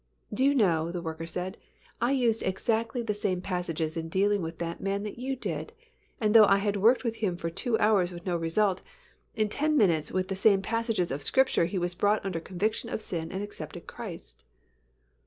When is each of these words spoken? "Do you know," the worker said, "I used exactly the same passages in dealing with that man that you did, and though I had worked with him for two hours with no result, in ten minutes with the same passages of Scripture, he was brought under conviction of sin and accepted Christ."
"Do 0.33 0.43
you 0.43 0.55
know," 0.55 0.91
the 0.91 0.99
worker 0.99 1.27
said, 1.27 1.57
"I 2.01 2.11
used 2.11 2.41
exactly 2.41 3.03
the 3.03 3.13
same 3.13 3.39
passages 3.39 3.95
in 3.95 4.09
dealing 4.09 4.41
with 4.41 4.57
that 4.57 4.81
man 4.81 5.03
that 5.03 5.19
you 5.19 5.35
did, 5.35 5.73
and 6.19 6.33
though 6.33 6.47
I 6.47 6.57
had 6.57 6.75
worked 6.77 7.03
with 7.03 7.17
him 7.17 7.37
for 7.37 7.51
two 7.51 7.77
hours 7.77 8.11
with 8.11 8.25
no 8.25 8.35
result, 8.35 8.81
in 9.35 9.47
ten 9.47 9.77
minutes 9.77 10.11
with 10.11 10.27
the 10.27 10.35
same 10.35 10.63
passages 10.63 11.11
of 11.11 11.21
Scripture, 11.21 11.65
he 11.65 11.77
was 11.77 11.93
brought 11.93 12.25
under 12.25 12.39
conviction 12.39 12.89
of 12.89 12.99
sin 13.03 13.31
and 13.31 13.43
accepted 13.43 13.85
Christ." 13.85 14.43